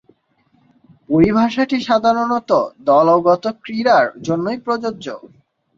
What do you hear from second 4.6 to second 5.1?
প্রযোজ্য।